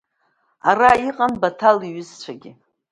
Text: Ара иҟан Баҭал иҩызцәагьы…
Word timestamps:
Ара 0.69 0.89
иҟан 1.07 1.33
Баҭал 1.41 1.77
иҩызцәагьы… 1.85 2.51